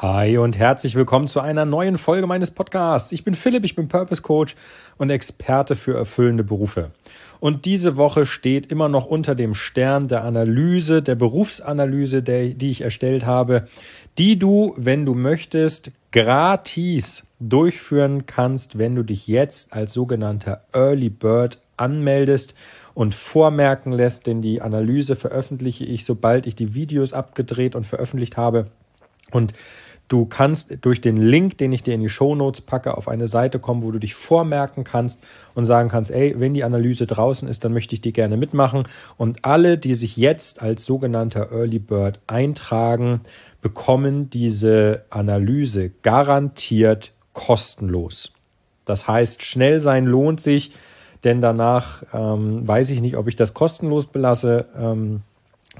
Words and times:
Hi 0.00 0.38
und 0.38 0.56
herzlich 0.56 0.94
willkommen 0.94 1.26
zu 1.26 1.40
einer 1.40 1.64
neuen 1.64 1.98
Folge 1.98 2.28
meines 2.28 2.52
Podcasts. 2.52 3.10
Ich 3.10 3.24
bin 3.24 3.34
Philipp, 3.34 3.64
ich 3.64 3.74
bin 3.74 3.88
Purpose 3.88 4.22
Coach 4.22 4.54
und 4.96 5.10
Experte 5.10 5.74
für 5.74 5.96
erfüllende 5.96 6.44
Berufe. 6.44 6.92
Und 7.40 7.64
diese 7.64 7.96
Woche 7.96 8.24
steht 8.24 8.70
immer 8.70 8.88
noch 8.88 9.06
unter 9.06 9.34
dem 9.34 9.56
Stern 9.56 10.06
der 10.06 10.22
Analyse, 10.22 11.02
der 11.02 11.16
Berufsanalyse, 11.16 12.22
der, 12.22 12.50
die 12.50 12.70
ich 12.70 12.82
erstellt 12.82 13.26
habe, 13.26 13.66
die 14.18 14.38
du, 14.38 14.72
wenn 14.76 15.04
du 15.04 15.14
möchtest, 15.14 15.90
gratis 16.12 17.24
durchführen 17.40 18.24
kannst, 18.26 18.78
wenn 18.78 18.94
du 18.94 19.02
dich 19.02 19.26
jetzt 19.26 19.72
als 19.72 19.94
sogenannter 19.94 20.62
Early 20.72 21.10
Bird 21.10 21.58
anmeldest 21.76 22.54
und 22.94 23.16
vormerken 23.16 23.90
lässt, 23.90 24.28
denn 24.28 24.42
die 24.42 24.62
Analyse 24.62 25.16
veröffentliche 25.16 25.84
ich, 25.84 26.04
sobald 26.04 26.46
ich 26.46 26.54
die 26.54 26.74
Videos 26.74 27.12
abgedreht 27.12 27.74
und 27.74 27.84
veröffentlicht 27.84 28.36
habe. 28.36 28.66
Und 29.30 29.52
Du 30.08 30.24
kannst 30.24 30.78
durch 30.80 31.02
den 31.02 31.18
Link, 31.18 31.58
den 31.58 31.70
ich 31.70 31.82
dir 31.82 31.94
in 31.94 32.00
die 32.00 32.08
Show 32.08 32.34
Notes 32.34 32.62
packe, 32.62 32.96
auf 32.96 33.08
eine 33.08 33.26
Seite 33.26 33.58
kommen, 33.58 33.82
wo 33.82 33.90
du 33.90 33.98
dich 33.98 34.14
vormerken 34.14 34.82
kannst 34.82 35.22
und 35.54 35.66
sagen 35.66 35.90
kannst, 35.90 36.10
ey, 36.10 36.34
wenn 36.38 36.54
die 36.54 36.64
Analyse 36.64 37.06
draußen 37.06 37.46
ist, 37.46 37.62
dann 37.62 37.74
möchte 37.74 37.94
ich 37.94 38.00
die 38.00 38.14
gerne 38.14 38.38
mitmachen. 38.38 38.84
Und 39.18 39.44
alle, 39.44 39.76
die 39.76 39.92
sich 39.92 40.16
jetzt 40.16 40.62
als 40.62 40.86
sogenannter 40.86 41.52
Early 41.52 41.78
Bird 41.78 42.20
eintragen, 42.26 43.20
bekommen 43.60 44.30
diese 44.30 45.04
Analyse 45.10 45.90
garantiert 46.02 47.12
kostenlos. 47.34 48.32
Das 48.86 49.06
heißt, 49.06 49.42
schnell 49.42 49.78
sein 49.78 50.06
lohnt 50.06 50.40
sich, 50.40 50.72
denn 51.22 51.42
danach 51.42 52.02
ähm, 52.14 52.66
weiß 52.66 52.88
ich 52.90 53.02
nicht, 53.02 53.18
ob 53.18 53.28
ich 53.28 53.36
das 53.36 53.52
kostenlos 53.52 54.06
belasse. 54.06 54.66
Ähm, 54.74 55.20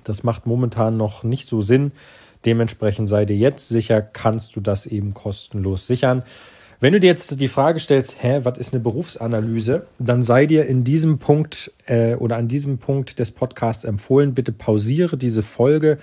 das 0.04 0.22
macht 0.22 0.46
momentan 0.46 0.98
noch 0.98 1.22
nicht 1.22 1.46
so 1.46 1.62
Sinn. 1.62 1.92
Dementsprechend 2.44 3.08
sei 3.08 3.24
dir 3.24 3.36
jetzt 3.36 3.68
sicher, 3.68 4.00
kannst 4.02 4.56
du 4.56 4.60
das 4.60 4.86
eben 4.86 5.14
kostenlos 5.14 5.86
sichern. 5.86 6.22
Wenn 6.80 6.92
du 6.92 7.00
dir 7.00 7.08
jetzt 7.08 7.40
die 7.40 7.48
Frage 7.48 7.80
stellst, 7.80 8.14
hä, 8.20 8.40
was 8.44 8.56
ist 8.56 8.72
eine 8.72 8.80
Berufsanalyse, 8.80 9.86
dann 9.98 10.22
sei 10.22 10.46
dir 10.46 10.66
in 10.66 10.84
diesem 10.84 11.18
Punkt 11.18 11.72
äh, 11.86 12.14
oder 12.14 12.36
an 12.36 12.46
diesem 12.46 12.78
Punkt 12.78 13.18
des 13.18 13.32
Podcasts 13.32 13.82
empfohlen, 13.82 14.32
bitte 14.32 14.52
pausiere 14.52 15.16
diese 15.16 15.42
Folge 15.42 15.98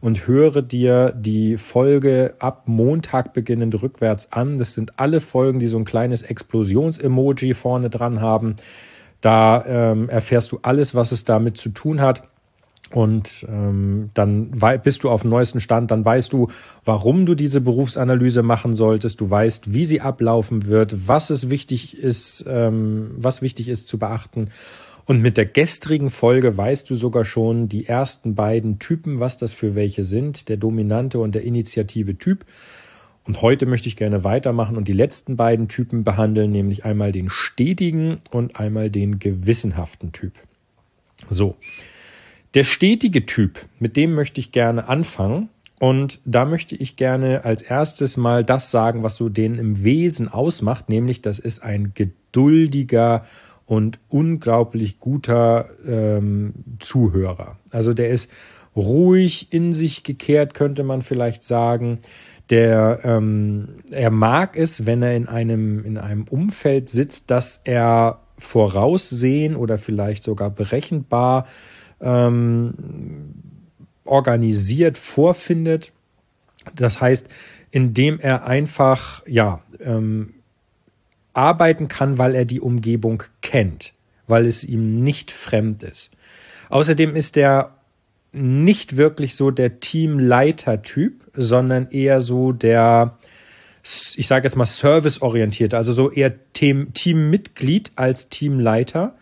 und 0.00 0.28
höre 0.28 0.62
dir 0.62 1.12
die 1.16 1.56
Folge 1.56 2.34
ab 2.38 2.62
Montag 2.66 3.32
beginnend 3.32 3.82
rückwärts 3.82 4.32
an. 4.32 4.56
Das 4.56 4.74
sind 4.74 5.00
alle 5.00 5.20
Folgen, 5.20 5.58
die 5.58 5.66
so 5.66 5.78
ein 5.78 5.84
kleines 5.84 6.22
Explosions-Emoji 6.22 7.54
vorne 7.54 7.90
dran 7.90 8.20
haben. 8.20 8.54
Da 9.20 9.64
ähm, 9.66 10.08
erfährst 10.08 10.52
du 10.52 10.60
alles, 10.62 10.94
was 10.94 11.10
es 11.10 11.24
damit 11.24 11.58
zu 11.58 11.70
tun 11.70 12.00
hat. 12.00 12.22
Und 12.92 13.46
ähm, 13.48 14.10
dann 14.14 14.50
bist 14.82 15.04
du 15.04 15.10
auf 15.10 15.22
dem 15.22 15.30
neuesten 15.30 15.60
Stand, 15.60 15.92
dann 15.92 16.04
weißt 16.04 16.32
du, 16.32 16.48
warum 16.84 17.24
du 17.24 17.36
diese 17.36 17.60
Berufsanalyse 17.60 18.42
machen 18.42 18.74
solltest, 18.74 19.20
du 19.20 19.30
weißt, 19.30 19.72
wie 19.72 19.84
sie 19.84 20.00
ablaufen 20.00 20.66
wird, 20.66 21.06
was 21.06 21.30
es 21.30 21.50
wichtig 21.50 21.96
ist, 21.96 22.44
ähm, 22.48 23.12
was 23.16 23.42
wichtig 23.42 23.68
ist 23.68 23.86
zu 23.86 23.98
beachten. 23.98 24.48
Und 25.06 25.22
mit 25.22 25.36
der 25.36 25.46
gestrigen 25.46 26.10
Folge 26.10 26.56
weißt 26.56 26.90
du 26.90 26.96
sogar 26.96 27.24
schon 27.24 27.68
die 27.68 27.86
ersten 27.86 28.34
beiden 28.34 28.78
Typen, 28.80 29.20
was 29.20 29.38
das 29.38 29.52
für 29.52 29.74
welche 29.74 30.02
sind, 30.02 30.48
der 30.48 30.56
dominante 30.56 31.20
und 31.20 31.34
der 31.34 31.42
initiative 31.42 32.18
Typ. 32.18 32.44
Und 33.24 33.42
heute 33.42 33.66
möchte 33.66 33.88
ich 33.88 33.96
gerne 33.96 34.24
weitermachen 34.24 34.76
und 34.76 34.88
die 34.88 34.92
letzten 34.92 35.36
beiden 35.36 35.68
Typen 35.68 36.02
behandeln, 36.02 36.50
nämlich 36.50 36.84
einmal 36.84 37.12
den 37.12 37.28
stetigen 37.28 38.18
und 38.30 38.58
einmal 38.58 38.90
den 38.90 39.20
gewissenhaften 39.20 40.10
Typ. 40.10 40.32
So. 41.28 41.56
Der 42.54 42.64
stetige 42.64 43.26
Typ, 43.26 43.66
mit 43.78 43.96
dem 43.96 44.14
möchte 44.14 44.40
ich 44.40 44.50
gerne 44.50 44.88
anfangen. 44.88 45.48
Und 45.78 46.20
da 46.26 46.44
möchte 46.44 46.74
ich 46.74 46.96
gerne 46.96 47.44
als 47.44 47.62
erstes 47.62 48.18
mal 48.18 48.44
das 48.44 48.70
sagen, 48.70 49.02
was 49.02 49.16
so 49.16 49.30
den 49.30 49.56
im 49.56 49.82
Wesen 49.82 50.28
ausmacht, 50.28 50.90
nämlich 50.90 51.22
das 51.22 51.38
ist 51.38 51.62
ein 51.62 51.92
geduldiger 51.94 53.24
und 53.64 53.98
unglaublich 54.08 54.98
guter 54.98 55.70
ähm, 55.86 56.52
Zuhörer. 56.80 57.56
Also 57.70 57.94
der 57.94 58.10
ist 58.10 58.30
ruhig 58.76 59.52
in 59.52 59.72
sich 59.72 60.02
gekehrt, 60.02 60.52
könnte 60.52 60.82
man 60.82 61.00
vielleicht 61.00 61.44
sagen. 61.44 62.00
Der 62.50 63.00
ähm, 63.04 63.76
er 63.90 64.10
mag 64.10 64.56
es, 64.56 64.84
wenn 64.84 65.02
er 65.02 65.16
in 65.16 65.28
einem 65.28 65.84
in 65.84 65.96
einem 65.96 66.24
Umfeld 66.24 66.90
sitzt, 66.90 67.30
dass 67.30 67.60
er 67.64 68.20
voraussehen 68.36 69.56
oder 69.56 69.78
vielleicht 69.78 70.24
sogar 70.24 70.50
berechenbar 70.50 71.46
ähm, 72.00 73.34
organisiert 74.04 74.98
vorfindet. 74.98 75.92
Das 76.74 77.00
heißt, 77.00 77.28
indem 77.70 78.18
er 78.18 78.46
einfach 78.46 79.22
ja 79.26 79.62
ähm, 79.80 80.34
arbeiten 81.32 81.88
kann, 81.88 82.18
weil 82.18 82.34
er 82.34 82.44
die 82.44 82.60
Umgebung 82.60 83.22
kennt, 83.40 83.94
weil 84.26 84.46
es 84.46 84.64
ihm 84.64 85.02
nicht 85.02 85.30
fremd 85.30 85.82
ist. 85.82 86.10
Außerdem 86.68 87.16
ist 87.16 87.36
er 87.36 87.76
nicht 88.32 88.96
wirklich 88.96 89.34
so 89.34 89.50
der 89.50 89.80
Teamleiter-Typ, 89.80 91.30
sondern 91.34 91.90
eher 91.90 92.20
so 92.20 92.52
der, 92.52 93.18
ich 93.82 94.26
sage 94.26 94.44
jetzt 94.44 94.56
mal, 94.56 94.66
serviceorientiert, 94.66 95.74
also 95.74 95.92
so 95.92 96.10
eher 96.10 96.32
Team, 96.52 96.92
Teammitglied 96.92 97.92
als 97.96 98.28
Teamleiter 98.28 99.16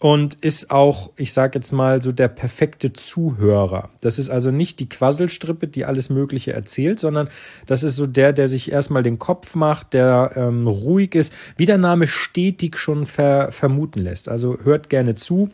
und 0.00 0.38
ist 0.42 0.70
auch, 0.70 1.10
ich 1.16 1.34
sage 1.34 1.58
jetzt 1.58 1.72
mal, 1.72 2.00
so 2.00 2.10
der 2.10 2.28
perfekte 2.28 2.94
Zuhörer. 2.94 3.90
Das 4.00 4.18
ist 4.18 4.30
also 4.30 4.50
nicht 4.50 4.80
die 4.80 4.88
Quasselstrippe, 4.88 5.68
die 5.68 5.84
alles 5.84 6.08
Mögliche 6.08 6.54
erzählt, 6.54 6.98
sondern 6.98 7.28
das 7.66 7.82
ist 7.82 7.96
so 7.96 8.06
der, 8.06 8.32
der 8.32 8.48
sich 8.48 8.72
erstmal 8.72 9.02
den 9.02 9.18
Kopf 9.18 9.54
macht, 9.54 9.92
der 9.92 10.32
ähm, 10.36 10.66
ruhig 10.66 11.14
ist, 11.14 11.34
wie 11.58 11.66
der 11.66 11.76
Name 11.76 12.08
stetig 12.08 12.78
schon 12.78 13.04
ver 13.04 13.52
vermuten 13.52 13.98
lässt. 13.98 14.30
Also 14.30 14.58
hört 14.64 14.88
gerne 14.88 15.16
zu 15.16 15.50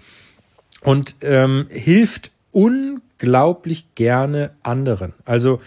und 0.80 1.16
ähm, 1.22 1.66
hilft 1.68 2.30
unglaublich 2.52 3.96
gerne 3.96 4.52
anderen. 4.62 5.12
Also 5.24 5.58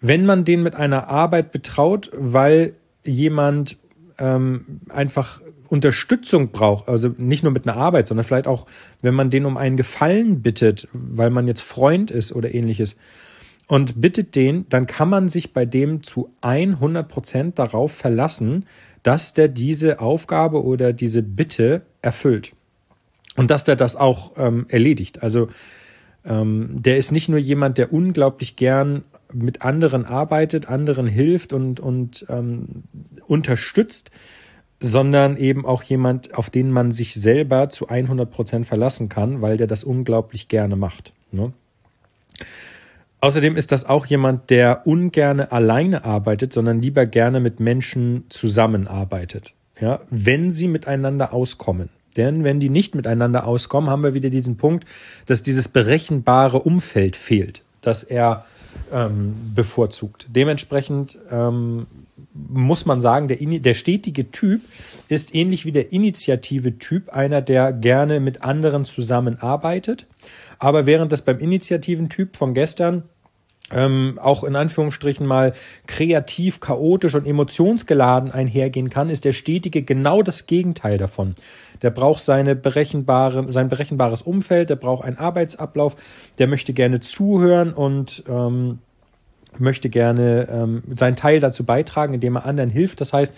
wenn 0.00 0.24
man 0.24 0.44
den 0.44 0.62
mit 0.62 0.76
einer 0.76 1.08
Arbeit 1.08 1.50
betraut, 1.50 2.12
weil 2.14 2.74
jemand 3.02 3.76
ähm, 4.18 4.80
einfach 4.88 5.40
Unterstützung 5.68 6.50
braucht, 6.50 6.88
also 6.88 7.14
nicht 7.16 7.42
nur 7.42 7.52
mit 7.52 7.66
einer 7.66 7.76
Arbeit, 7.76 8.06
sondern 8.06 8.24
vielleicht 8.24 8.46
auch, 8.46 8.66
wenn 9.02 9.14
man 9.14 9.30
den 9.30 9.46
um 9.46 9.56
einen 9.56 9.76
Gefallen 9.76 10.42
bittet, 10.42 10.88
weil 10.92 11.30
man 11.30 11.46
jetzt 11.46 11.62
Freund 11.62 12.10
ist 12.10 12.32
oder 12.32 12.54
ähnliches 12.54 12.96
und 13.66 14.00
bittet 14.00 14.34
den, 14.34 14.66
dann 14.68 14.86
kann 14.86 15.08
man 15.08 15.28
sich 15.28 15.52
bei 15.52 15.64
dem 15.64 16.02
zu 16.02 16.30
100 16.42 17.08
Prozent 17.08 17.58
darauf 17.58 17.92
verlassen, 17.92 18.66
dass 19.02 19.34
der 19.34 19.48
diese 19.48 20.00
Aufgabe 20.00 20.62
oder 20.62 20.92
diese 20.92 21.22
Bitte 21.22 21.82
erfüllt 22.02 22.52
und 23.36 23.50
dass 23.50 23.64
der 23.64 23.76
das 23.76 23.96
auch 23.96 24.32
ähm, 24.36 24.66
erledigt. 24.68 25.22
Also 25.22 25.48
ähm, 26.24 26.70
der 26.82 26.96
ist 26.96 27.12
nicht 27.12 27.28
nur 27.28 27.38
jemand, 27.38 27.78
der 27.78 27.92
unglaublich 27.92 28.56
gern 28.56 29.04
mit 29.32 29.62
anderen 29.62 30.04
arbeitet, 30.04 30.68
anderen 30.68 31.06
hilft 31.06 31.52
und, 31.52 31.80
und 31.80 32.26
ähm, 32.28 32.84
unterstützt, 33.26 34.10
sondern 34.84 35.38
eben 35.38 35.64
auch 35.64 35.82
jemand, 35.82 36.36
auf 36.36 36.50
den 36.50 36.70
man 36.70 36.92
sich 36.92 37.14
selber 37.14 37.70
zu 37.70 37.88
100 37.88 38.30
Prozent 38.30 38.66
verlassen 38.66 39.08
kann, 39.08 39.40
weil 39.40 39.56
der 39.56 39.66
das 39.66 39.82
unglaublich 39.82 40.48
gerne 40.48 40.76
macht. 40.76 41.14
Ne? 41.32 41.54
Außerdem 43.20 43.56
ist 43.56 43.72
das 43.72 43.86
auch 43.86 44.04
jemand, 44.04 44.50
der 44.50 44.86
ungerne 44.86 45.52
alleine 45.52 46.04
arbeitet, 46.04 46.52
sondern 46.52 46.82
lieber 46.82 47.06
gerne 47.06 47.40
mit 47.40 47.60
Menschen 47.60 48.24
zusammenarbeitet. 48.28 49.54
Ja, 49.80 50.00
wenn 50.10 50.50
sie 50.50 50.68
miteinander 50.68 51.32
auskommen. 51.32 51.88
Denn 52.18 52.44
wenn 52.44 52.60
die 52.60 52.68
nicht 52.68 52.94
miteinander 52.94 53.46
auskommen, 53.46 53.88
haben 53.88 54.02
wir 54.02 54.12
wieder 54.12 54.28
diesen 54.28 54.56
Punkt, 54.58 54.84
dass 55.24 55.42
dieses 55.42 55.68
berechenbare 55.68 56.58
Umfeld 56.60 57.16
fehlt, 57.16 57.62
dass 57.80 58.04
er 58.04 58.44
ähm, 58.92 59.34
bevorzugt. 59.54 60.28
Dementsprechend 60.30 61.18
ähm, 61.30 61.86
muss 62.34 62.84
man 62.84 63.00
sagen, 63.00 63.28
der, 63.28 63.36
der 63.38 63.74
stetige 63.74 64.30
Typ 64.30 64.60
ist 65.08 65.34
ähnlich 65.34 65.64
wie 65.64 65.72
der 65.72 65.92
initiative 65.92 66.78
Typ 66.78 67.10
einer, 67.10 67.40
der 67.40 67.72
gerne 67.72 68.18
mit 68.20 68.42
anderen 68.42 68.84
zusammenarbeitet. 68.84 70.06
Aber 70.58 70.86
während 70.86 71.12
das 71.12 71.22
beim 71.22 71.38
initiativen 71.38 72.08
Typ 72.08 72.36
von 72.36 72.52
gestern 72.54 73.04
ähm, 73.70 74.18
auch 74.20 74.44
in 74.44 74.56
Anführungsstrichen 74.56 75.26
mal 75.26 75.52
kreativ, 75.86 76.60
chaotisch 76.60 77.14
und 77.14 77.26
emotionsgeladen 77.26 78.30
einhergehen 78.30 78.90
kann, 78.90 79.08
ist 79.08 79.24
der 79.24 79.32
Stetige 79.32 79.82
genau 79.82 80.22
das 80.22 80.46
Gegenteil 80.46 80.98
davon. 80.98 81.34
Der 81.82 81.90
braucht 81.90 82.22
seine 82.22 82.56
berechenbare, 82.56 83.50
sein 83.50 83.68
berechenbares 83.68 84.22
Umfeld, 84.22 84.70
der 84.70 84.76
braucht 84.76 85.04
einen 85.04 85.18
Arbeitsablauf, 85.18 85.96
der 86.38 86.46
möchte 86.46 86.74
gerne 86.74 87.00
zuhören 87.00 87.72
und 87.72 88.22
ähm, 88.28 88.80
möchte 89.60 89.88
gerne 89.88 90.48
ähm, 90.50 90.82
seinen 90.90 91.16
Teil 91.16 91.40
dazu 91.40 91.64
beitragen, 91.64 92.14
indem 92.14 92.36
er 92.36 92.46
anderen 92.46 92.70
hilft. 92.70 93.00
Das 93.00 93.12
heißt, 93.12 93.34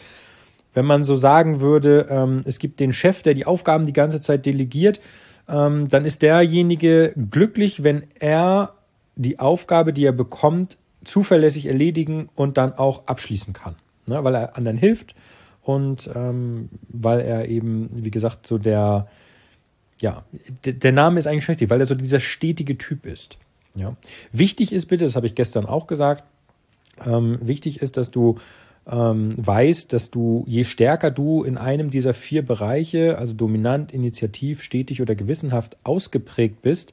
wenn 0.75 0.85
man 0.85 1.05
so 1.05 1.17
sagen 1.17 1.61
würde, 1.61 2.07
ähm, 2.11 2.43
es 2.45 2.59
gibt 2.59 2.81
den 2.81 2.93
Chef, 2.93 3.23
der 3.23 3.35
die 3.35 3.47
Aufgaben 3.47 3.87
die 3.87 3.93
ganze 3.93 4.21
Zeit 4.21 4.45
delegiert, 4.45 5.01
ähm, 5.49 5.89
dann 5.89 6.05
ist 6.05 6.23
derjenige 6.23 7.15
glücklich, 7.31 7.83
wenn 7.83 8.03
er 8.19 8.75
die 9.15 9.39
Aufgabe, 9.39 9.93
die 9.93 10.05
er 10.05 10.13
bekommt, 10.13 10.77
zuverlässig 11.05 11.67
erledigen 11.67 12.29
und 12.35 12.59
dann 12.59 12.75
auch 12.75 13.07
abschließen 13.07 13.55
kann, 13.55 13.77
ne? 14.07 14.23
weil 14.25 14.35
er 14.35 14.57
anderen 14.57 14.77
hilft 14.77 15.15
und 15.63 16.11
ähm, 16.15 16.69
weil 16.89 17.21
er 17.21 17.49
eben, 17.49 17.89
wie 17.93 18.11
gesagt, 18.11 18.47
so 18.47 18.59
der, 18.59 19.09
ja, 20.01 20.25
der 20.65 20.93
Name 20.93 21.19
ist 21.19 21.27
eigentlich 21.27 21.49
richtig, 21.49 21.71
weil 21.71 21.81
er 21.81 21.87
so 21.87 21.95
dieser 21.95 22.21
stetige 22.21 22.77
Typ 22.77 23.07
ist. 23.07 23.39
Ja. 23.77 23.97
Wichtig 24.33 24.73
ist 24.73 24.87
bitte, 24.87 25.05
das 25.05 25.17
habe 25.17 25.27
ich 25.27 25.35
gestern 25.35 25.67
auch 25.67 25.87
gesagt, 25.87 26.25
ähm, 27.05 27.39
wichtig 27.43 27.83
ist, 27.83 27.97
dass 27.97 28.11
du 28.11 28.39
ähm, 28.89 29.35
weißt, 29.37 29.93
dass 29.93 30.11
du, 30.11 30.45
je 30.47 30.65
stärker 30.65 31.11
du 31.11 31.43
in 31.43 31.59
einem 31.59 31.91
dieser 31.91 32.15
vier 32.15 32.47
Bereiche, 32.47 33.19
also 33.19 33.33
dominant, 33.33 33.93
initiativ, 33.93 34.63
stetig 34.63 35.03
oder 35.03 35.15
gewissenhaft 35.15 35.77
ausgeprägt 35.83 36.63
bist, 36.63 36.93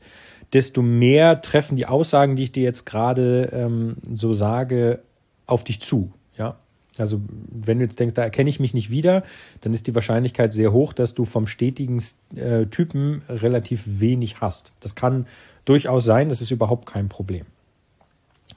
desto 0.54 0.82
mehr 0.82 1.42
treffen 1.42 1.78
die 1.78 1.86
Aussagen, 1.86 2.36
die 2.36 2.44
ich 2.44 2.52
dir 2.52 2.64
jetzt 2.64 2.86
gerade 2.86 3.50
ähm, 3.54 3.96
so 4.12 4.34
sage, 4.34 5.02
auf 5.46 5.64
dich 5.64 5.82
zu. 5.82 6.12
Ja, 6.38 6.58
also 6.98 7.22
wenn 7.50 7.80
du 7.80 7.86
jetzt 7.86 8.00
denkst, 8.00 8.14
da 8.14 8.24
erkenne 8.24 8.50
ich 8.50 8.60
mich 8.60 8.74
nicht 8.74 8.90
wieder, 8.90 9.24
dann 9.62 9.74
ist 9.74 9.88
die 9.88 9.96
Wahrscheinlichkeit 9.96 10.54
sehr 10.54 10.72
hoch, 10.72 10.94
dass 10.94 11.14
du 11.14 11.26
vom 11.26 11.48
stetigen 11.48 12.02
äh, 12.36 12.66
Typen 12.66 13.24
relativ 13.30 13.84
wenig 13.86 14.42
hast. 14.42 14.74
Das 14.80 14.96
kann 14.96 15.26
durchaus 15.66 16.06
sein, 16.06 16.30
das 16.30 16.42
ist 16.42 16.52
überhaupt 16.52 16.86
kein 16.86 17.10
Problem. 17.10 17.46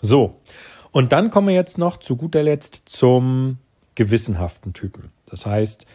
So, 0.02 0.36
und 0.92 1.12
dann 1.12 1.30
kommen 1.30 1.48
wir 1.48 1.54
jetzt 1.54 1.78
noch 1.78 1.96
zu 1.96 2.16
guter 2.16 2.42
Letzt 2.42 2.82
zum 2.86 3.58
gewissenhaften 3.94 4.72
Typen. 4.72 5.10
Das 5.26 5.46
heißt, 5.46 5.86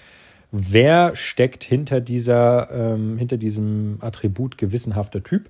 wer 0.51 1.15
steckt 1.15 1.63
hinter 1.63 2.01
dieser, 2.01 2.69
ähm, 2.71 3.17
hinter 3.17 3.37
diesem 3.37 3.97
Attribut 4.01 4.57
gewissenhafter 4.57 5.23
Typ? 5.23 5.49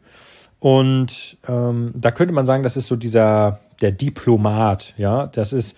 Und 0.59 1.37
ähm, 1.47 1.91
da 1.95 2.11
könnte 2.11 2.33
man 2.33 2.45
sagen, 2.45 2.63
das 2.63 2.77
ist 2.77 2.87
so 2.87 2.95
dieser 2.95 3.61
der 3.81 3.91
Diplomat, 3.91 4.93
ja, 4.97 5.25
das 5.25 5.53
ist 5.53 5.75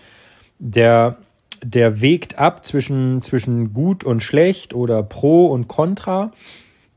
der 0.58 1.18
der 1.62 2.02
wägt 2.02 2.38
ab 2.38 2.64
zwischen 2.64 3.22
zwischen 3.22 3.72
gut 3.72 4.04
und 4.04 4.22
schlecht 4.22 4.74
oder 4.74 5.02
pro 5.02 5.46
und 5.46 5.66
contra. 5.66 6.30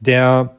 Der 0.01 0.57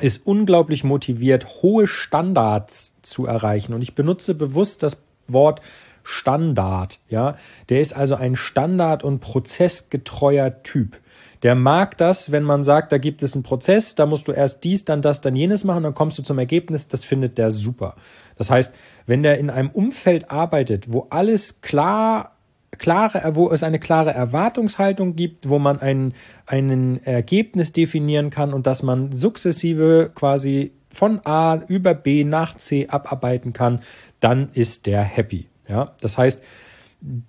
ist 0.00 0.26
unglaublich 0.26 0.82
motiviert, 0.82 1.62
hohe 1.62 1.86
Standards 1.86 2.94
zu 3.02 3.26
erreichen. 3.26 3.74
Und 3.74 3.82
ich 3.82 3.94
benutze 3.94 4.34
bewusst 4.34 4.82
das 4.82 5.02
Wort 5.28 5.60
Standard, 6.02 6.98
ja. 7.08 7.36
Der 7.68 7.80
ist 7.80 7.94
also 7.94 8.14
ein 8.14 8.34
Standard- 8.34 9.04
und 9.04 9.20
prozessgetreuer 9.20 10.62
Typ. 10.62 10.98
Der 11.42 11.54
mag 11.54 11.96
das, 11.98 12.32
wenn 12.32 12.42
man 12.42 12.62
sagt, 12.62 12.92
da 12.92 12.98
gibt 12.98 13.22
es 13.22 13.34
einen 13.34 13.42
Prozess, 13.42 13.94
da 13.94 14.06
musst 14.06 14.26
du 14.26 14.32
erst 14.32 14.64
dies, 14.64 14.84
dann 14.84 15.02
das, 15.02 15.20
dann 15.20 15.36
jenes 15.36 15.62
machen, 15.64 15.82
dann 15.82 15.94
kommst 15.94 16.18
du 16.18 16.22
zum 16.22 16.38
Ergebnis, 16.38 16.88
das 16.88 17.04
findet 17.04 17.38
der 17.38 17.50
super. 17.50 17.96
Das 18.36 18.50
heißt, 18.50 18.74
wenn 19.06 19.22
der 19.22 19.38
in 19.38 19.50
einem 19.50 19.70
Umfeld 19.70 20.30
arbeitet, 20.30 20.92
wo 20.92 21.06
alles 21.10 21.60
klar 21.60 22.36
klare, 22.78 23.34
wo 23.34 23.50
es 23.50 23.62
eine 23.62 23.78
klare 23.78 24.12
Erwartungshaltung 24.12 25.16
gibt, 25.16 25.48
wo 25.48 25.58
man 25.58 25.80
ein, 25.80 26.12
ein 26.46 27.02
Ergebnis 27.04 27.72
definieren 27.72 28.30
kann 28.30 28.52
und 28.52 28.66
dass 28.66 28.82
man 28.82 29.12
sukzessive 29.12 30.10
quasi 30.14 30.72
von 30.90 31.20
A 31.24 31.60
über 31.68 31.94
B 31.94 32.24
nach 32.24 32.56
C 32.56 32.88
abarbeiten 32.88 33.52
kann, 33.52 33.80
dann 34.20 34.50
ist 34.54 34.86
der 34.86 35.02
happy. 35.02 35.46
Ja, 35.68 35.92
das 36.00 36.18
heißt, 36.18 36.42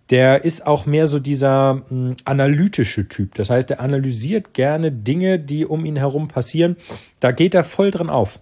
der 0.09 0.43
ist 0.43 0.67
auch 0.67 0.85
mehr 0.85 1.07
so 1.07 1.19
dieser 1.19 1.75
mh, 1.75 1.83
hm, 1.89 2.15
analytische 2.25 3.07
Typ. 3.07 3.35
Das 3.35 3.49
heißt, 3.49 3.71
er 3.71 3.79
analysiert 3.79 4.53
gerne 4.53 4.91
Dinge, 4.91 5.39
die 5.39 5.65
um 5.65 5.85
ihn 5.85 5.95
herum 5.95 6.27
passieren. 6.27 6.75
Da 7.19 7.31
geht 7.31 7.53
er 7.53 7.63
voll 7.63 7.91
drin 7.91 8.09
auf. 8.09 8.39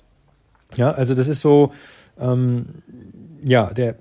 Ja, 0.76 0.92
also 0.92 1.16
das 1.16 1.28
ist 1.28 1.42
so, 1.42 1.72
ähm, 2.20 2.68
ja, 3.44 3.72
der, 3.74 3.96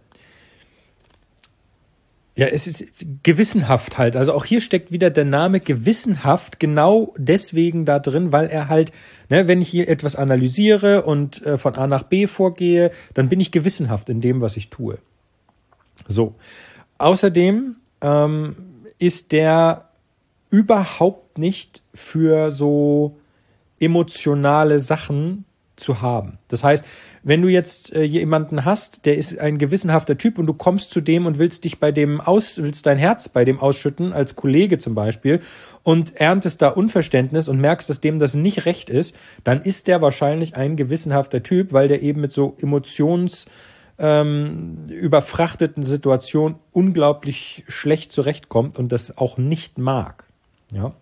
ja, 2.38 2.46
es 2.46 2.69
ist 2.69 2.85
gewissenhaft 3.25 3.99
halt. 3.99 4.14
Also 4.14 4.32
auch 4.32 4.44
hier 4.44 4.61
steckt 4.61 4.93
wieder 4.93 5.11
der 5.11 5.25
Name 5.25 5.58
gewissenhaft 5.58 6.61
genau 6.61 7.12
deswegen 7.19 7.85
da 7.85 7.99
drin, 7.99 8.31
weil 8.31 8.46
er 8.46 8.69
halt, 8.69 8.93
ne, 9.29 9.49
wenn 9.49 9.61
ich 9.61 9.69
hier 9.69 9.88
etwas 9.88 10.14
analysiere 10.14 11.02
und 11.02 11.44
äh, 11.44 11.58
von 11.58 11.75
A 11.75 11.88
nach 11.88 12.05
B 12.05 12.29
vorgehe, 12.29 12.93
dann 13.12 13.29
bin 13.29 13.40
ich 13.40 13.50
gewissenhaft 13.50 14.08
in 14.08 14.20
dem, 14.20 14.40
was 14.40 14.56
ich 14.56 14.70
tue. 14.70 14.99
So. 16.06 16.37
Außerdem 16.99 17.75
ähm, 18.02 18.56
ist 19.00 19.32
der 19.32 19.88
überhaupt 20.50 21.38
nicht 21.38 21.82
für 21.93 22.52
so 22.52 23.17
emotionale 23.81 24.79
Sachen 24.79 25.44
zu 25.81 26.03
haben. 26.03 26.39
Das 26.49 26.65
heißt, 26.65 26.85
wenn 27.23 27.43
du 27.43 27.49
jetzt 27.49 27.93
äh, 27.93 28.03
jemanden 28.03 28.65
hast, 28.65 29.07
der 29.07 29.17
ist 29.17 29.39
ein 29.39 29.59
gewissenhafter 29.59 30.19
Typ 30.19 30.39
und 30.39 30.47
du 30.47 30.55
kommst 30.55 30.91
zu 30.91 31.01
dem 31.01 31.27
und 31.27 31.39
willst 31.39 31.65
dich 31.65 31.79
bei 31.79 31.93
dem 31.93 32.21
aus, 32.21 32.59
willst 32.63 32.87
dein 32.87 32.99
Herz 32.99 33.29
bei 33.29 33.45
dem 33.45 33.59
ausschütten, 33.61 34.13
als 34.13 34.37
Kollege 34.37 34.79
zum 34.79 34.95
Beispiel, 34.95 35.41
und 35.83 36.17
erntest 36.17 36.63
da 36.63 36.69
Unverständnis 36.69 37.49
und 37.49 37.61
merkst, 37.61 37.89
dass 37.89 38.01
dem 38.01 38.19
das 38.19 38.35
nicht 38.35 38.67
recht 38.67 38.91
ist, 38.91 39.17
dann 39.45 39.61
ist 39.61 39.87
der 39.87 40.03
wahrscheinlich 40.03 40.57
ein 40.57 40.77
gewissenhafter 40.77 41.43
Typ, 41.43 41.73
weil 41.73 41.89
der 41.89 42.03
eben 42.03 42.21
mit 42.21 42.33
so 42.33 42.57
Emotions 42.61 43.47
ähm, 43.99 44.87
überfrachteten 44.89 45.83
Situation 45.83 46.57
unglaublich 46.73 47.65
schlecht 47.69 48.13
zurechtkommt 48.13 48.79
und 48.79 48.93
das 48.93 49.19
auch 49.19 49.39
nicht 49.39 49.79
mag. 49.79 50.25
Ja. 50.73 50.93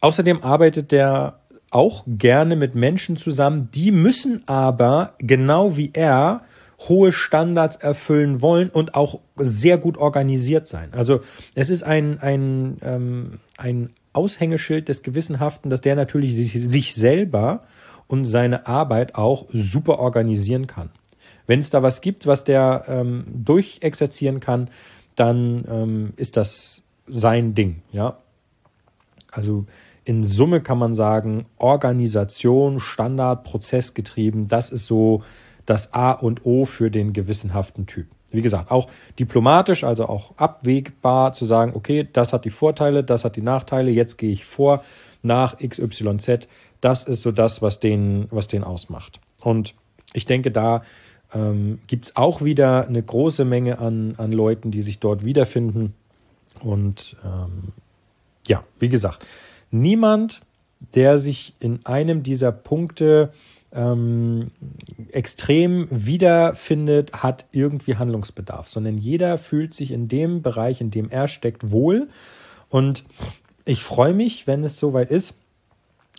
Außerdem 0.00 0.42
arbeitet 0.42 0.92
der 0.92 1.37
auch 1.70 2.04
gerne 2.06 2.56
mit 2.56 2.74
Menschen 2.74 3.16
zusammen, 3.16 3.68
die 3.74 3.90
müssen 3.90 4.46
aber 4.46 5.14
genau 5.18 5.76
wie 5.76 5.90
er 5.92 6.42
hohe 6.80 7.12
Standards 7.12 7.76
erfüllen 7.76 8.40
wollen 8.40 8.70
und 8.70 8.94
auch 8.94 9.20
sehr 9.36 9.78
gut 9.78 9.98
organisiert 9.98 10.66
sein. 10.66 10.90
Also 10.92 11.20
es 11.54 11.70
ist 11.70 11.82
ein, 11.82 12.20
ein, 12.20 12.78
ähm, 12.82 13.40
ein 13.56 13.90
Aushängeschild 14.12 14.88
des 14.88 15.02
Gewissenhaften, 15.02 15.70
dass 15.70 15.80
der 15.80 15.96
natürlich 15.96 16.36
sich, 16.36 16.52
sich 16.52 16.94
selber 16.94 17.64
und 18.06 18.24
seine 18.24 18.66
Arbeit 18.66 19.16
auch 19.16 19.46
super 19.52 19.98
organisieren 19.98 20.66
kann. 20.66 20.90
Wenn 21.46 21.58
es 21.58 21.70
da 21.70 21.82
was 21.82 22.00
gibt, 22.00 22.26
was 22.26 22.44
der 22.44 22.84
ähm, 22.88 23.24
durchexerzieren 23.28 24.40
kann, 24.40 24.70
dann 25.16 25.64
ähm, 25.68 26.12
ist 26.16 26.36
das 26.36 26.84
sein 27.08 27.54
Ding, 27.54 27.82
ja. 27.92 28.18
Also 29.32 29.66
in 30.04 30.24
Summe 30.24 30.60
kann 30.60 30.78
man 30.78 30.94
sagen, 30.94 31.46
Organisation, 31.58 32.80
Standard, 32.80 33.44
Prozessgetrieben, 33.44 34.48
das 34.48 34.70
ist 34.70 34.86
so 34.86 35.22
das 35.66 35.92
A 35.92 36.12
und 36.12 36.46
O 36.46 36.64
für 36.64 36.90
den 36.90 37.12
gewissenhaften 37.12 37.86
Typ. 37.86 38.06
Wie 38.30 38.42
gesagt, 38.42 38.70
auch 38.70 38.88
diplomatisch, 39.18 39.84
also 39.84 40.06
auch 40.06 40.36
abwägbar 40.36 41.32
zu 41.32 41.44
sagen, 41.44 41.72
okay, 41.74 42.06
das 42.12 42.32
hat 42.32 42.44
die 42.44 42.50
Vorteile, 42.50 43.04
das 43.04 43.24
hat 43.24 43.36
die 43.36 43.42
Nachteile, 43.42 43.90
jetzt 43.90 44.16
gehe 44.18 44.32
ich 44.32 44.44
vor 44.44 44.82
nach 45.22 45.56
XYZ. 45.58 46.48
Das 46.80 47.04
ist 47.04 47.22
so 47.22 47.32
das, 47.32 47.62
was 47.62 47.80
den, 47.80 48.28
was 48.30 48.48
den 48.48 48.64
ausmacht. 48.64 49.20
Und 49.42 49.74
ich 50.12 50.26
denke, 50.26 50.50
da 50.50 50.82
ähm, 51.34 51.80
gibt 51.86 52.06
es 52.06 52.16
auch 52.16 52.42
wieder 52.42 52.86
eine 52.86 53.02
große 53.02 53.44
Menge 53.44 53.78
an, 53.78 54.14
an 54.18 54.32
Leuten, 54.32 54.70
die 54.70 54.82
sich 54.82 55.00
dort 55.00 55.24
wiederfinden. 55.24 55.94
Und 56.60 57.16
ähm, 57.24 57.72
ja, 58.48 58.64
wie 58.78 58.88
gesagt, 58.88 59.24
niemand, 59.70 60.40
der 60.94 61.18
sich 61.18 61.54
in 61.60 61.84
einem 61.84 62.22
dieser 62.22 62.52
Punkte 62.52 63.32
ähm, 63.72 64.50
extrem 65.10 65.86
wiederfindet, 65.90 67.12
hat 67.12 67.46
irgendwie 67.52 67.96
Handlungsbedarf, 67.96 68.68
sondern 68.68 68.96
jeder 68.96 69.38
fühlt 69.38 69.74
sich 69.74 69.90
in 69.90 70.08
dem 70.08 70.42
Bereich, 70.42 70.80
in 70.80 70.90
dem 70.90 71.10
er 71.10 71.28
steckt, 71.28 71.70
wohl. 71.70 72.08
Und 72.68 73.04
ich 73.64 73.82
freue 73.82 74.14
mich, 74.14 74.46
wenn 74.46 74.64
es 74.64 74.78
soweit 74.78 75.10
ist, 75.10 75.36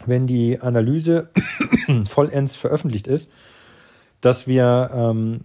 wenn 0.06 0.28
die 0.28 0.60
Analyse 0.60 1.30
vollends 2.08 2.56
veröffentlicht 2.56 3.08
ist, 3.08 3.32
dass 4.22 4.48
wir 4.48 4.92
ähm, 4.94 5.42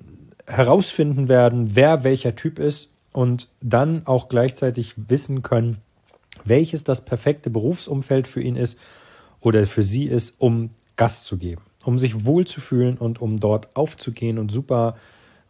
herausfinden 0.46 1.28
werden, 1.28 1.74
wer 1.74 2.04
welcher 2.04 2.36
Typ 2.36 2.58
ist 2.58 2.92
und 3.12 3.48
dann 3.62 4.06
auch 4.06 4.28
gleichzeitig 4.28 4.94
wissen 4.96 5.42
können, 5.42 5.78
welches 6.44 6.84
das 6.84 7.04
perfekte 7.04 7.50
Berufsumfeld 7.50 8.26
für 8.26 8.42
ihn 8.42 8.56
ist 8.56 8.78
oder 9.40 9.66
für 9.66 9.82
sie 9.82 10.04
ist, 10.04 10.34
um 10.38 10.70
Gas 10.96 11.22
zu 11.24 11.38
geben, 11.38 11.62
um 11.84 11.98
sich 11.98 12.24
wohlzufühlen 12.24 12.98
und 12.98 13.20
um 13.20 13.38
dort 13.38 13.76
aufzugehen 13.76 14.38
und 14.38 14.50
super 14.50 14.96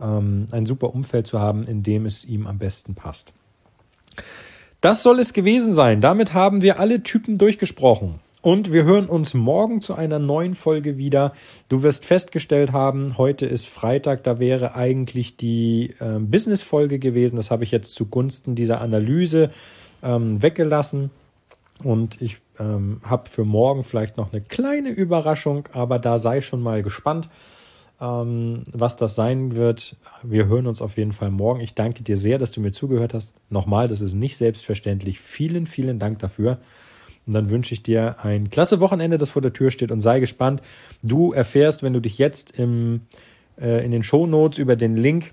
ähm, 0.01 0.47
ein 0.51 0.67
super 0.67 0.95
Umfeld 0.95 1.27
zu 1.27 1.41
haben, 1.41 1.67
in 1.67 1.83
dem 1.83 2.07
es 2.07 2.25
ihm 2.25 2.47
am 2.47 2.59
besten 2.59 2.95
passt. 2.95 3.33
Das 4.81 5.03
soll 5.03 5.19
es 5.19 5.33
gewesen 5.33 5.73
sein. 5.73 6.01
Damit 6.01 6.35
haben 6.35 6.63
wir 6.63 6.79
alle 6.79 7.03
Typen 7.03 7.39
durchgesprochen. 7.39 8.21
Und 8.43 8.71
wir 8.71 8.85
hören 8.85 9.07
uns 9.07 9.33
morgen 9.33 9.81
zu 9.81 9.95
einer 9.95 10.19
neuen 10.19 10.55
Folge 10.55 10.99
wieder. 10.99 11.33
Du 11.71 11.83
wirst 11.83 12.05
festgestellt 12.05 12.73
haben, 12.73 13.17
heute 13.17 13.47
ist 13.47 13.67
Freitag, 13.67 14.23
da 14.23 14.39
wäre 14.39 14.75
eigentlich 14.75 15.39
die 15.39 15.95
äh, 15.99 16.19
Business-Folge 16.19 16.99
gewesen. 16.99 17.37
Das 17.37 17.51
habe 17.51 17.65
ich 17.65 17.71
jetzt 17.71 17.95
zugunsten 17.95 18.55
dieser 18.55 18.83
Analyse 18.83 19.49
ähm, 20.05 20.43
weggelassen. 20.43 21.11
Und 21.83 22.23
ich 22.23 22.39
ähm, 22.61 23.01
habe 23.03 23.29
für 23.29 23.45
morgen 23.45 23.83
vielleicht 23.83 24.17
noch 24.17 24.33
eine 24.33 24.41
kleine 24.43 24.91
Überraschung, 24.91 25.69
aber 25.73 25.99
da 25.99 26.19
sei 26.19 26.41
schon 26.41 26.63
mal 26.63 26.83
gespannt. 26.85 27.29
ähm, 28.01 28.65
was 28.73 28.97
das 28.97 29.15
sein 29.15 29.57
wird. 29.57 29.97
Wir 30.23 30.47
hören 30.47 30.67
uns 30.67 30.83
auf 30.83 30.97
jeden 30.97 31.13
Fall 31.13 31.31
morgen. 31.31 31.61
Ich 31.61 31.75
danke 31.75 32.03
dir 32.03 32.17
sehr, 32.17 32.39
dass 32.39 32.51
du 32.51 32.61
mir 32.61 32.73
zugehört 32.73 33.15
hast. 33.15 33.35
Nochmal, 33.51 33.89
das 33.89 34.01
ist 34.01 34.15
nicht 34.15 34.37
selbstverständlich. 34.37 35.21
Vielen, 35.21 35.67
vielen 35.67 35.99
Dank 35.99 36.19
dafür. 36.19 36.59
Und 37.27 37.33
dann 37.33 37.49
wünsche 37.51 37.73
ich 37.73 37.83
dir 37.83 38.17
ein 38.23 38.51
klasse 38.51 38.81
Wochenende, 38.81 39.17
das 39.17 39.31
vor 39.31 39.43
der 39.43 39.53
Tür 39.53 39.71
steht 39.71 39.91
und 39.91 40.01
sei 40.01 40.21
gespannt. 40.21 40.61
Du 41.03 41.33
erfährst, 41.33 41.83
wenn 41.83 41.95
du 41.95 42.01
dich 42.01 42.19
jetzt 42.19 42.59
im, 42.59 43.03
äh, 43.59 43.85
in 43.85 43.93
den 43.93 44.03
Show 44.03 44.27
Notes 44.27 44.59
über 44.59 44.77
den 44.77 44.97
Link 44.97 45.33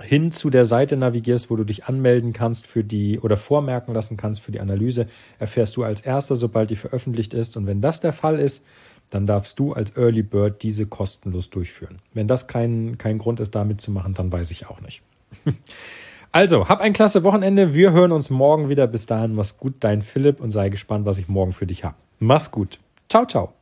hin 0.00 0.32
zu 0.32 0.50
der 0.50 0.64
Seite 0.64 0.96
navigierst, 0.96 1.50
wo 1.50 1.56
du 1.56 1.64
dich 1.64 1.86
anmelden 1.86 2.32
kannst 2.32 2.66
für 2.66 2.84
die 2.84 3.18
oder 3.20 3.36
vormerken 3.36 3.94
lassen 3.94 4.16
kannst 4.16 4.40
für 4.40 4.52
die 4.52 4.60
Analyse, 4.60 5.06
erfährst 5.38 5.76
du 5.76 5.84
als 5.84 6.00
erster, 6.00 6.36
sobald 6.36 6.70
die 6.70 6.76
veröffentlicht 6.76 7.34
ist. 7.34 7.56
Und 7.56 7.66
wenn 7.66 7.80
das 7.80 8.00
der 8.00 8.12
Fall 8.12 8.38
ist, 8.38 8.62
dann 9.10 9.26
darfst 9.26 9.58
du 9.58 9.72
als 9.72 9.96
Early 9.96 10.22
Bird 10.22 10.62
diese 10.62 10.86
kostenlos 10.86 11.50
durchführen. 11.50 11.98
Wenn 12.12 12.28
das 12.28 12.46
kein, 12.46 12.98
kein 12.98 13.18
Grund 13.18 13.40
ist, 13.40 13.54
damit 13.54 13.80
zu 13.80 13.90
machen, 13.90 14.14
dann 14.14 14.30
weiß 14.30 14.50
ich 14.50 14.66
auch 14.66 14.80
nicht. 14.80 15.02
Also, 16.30 16.68
hab 16.68 16.82
ein 16.82 16.92
klasse 16.92 17.24
Wochenende. 17.24 17.72
Wir 17.72 17.92
hören 17.92 18.12
uns 18.12 18.28
morgen 18.28 18.68
wieder. 18.68 18.86
Bis 18.86 19.06
dahin, 19.06 19.34
mach's 19.34 19.56
gut, 19.56 19.76
dein 19.80 20.02
Philipp 20.02 20.40
und 20.40 20.50
sei 20.50 20.68
gespannt, 20.68 21.06
was 21.06 21.16
ich 21.16 21.26
morgen 21.26 21.52
für 21.52 21.66
dich 21.66 21.84
habe. 21.84 21.94
Mach's 22.18 22.50
gut. 22.50 22.78
Ciao, 23.08 23.24
ciao. 23.24 23.57